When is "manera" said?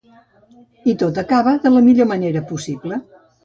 2.15-2.45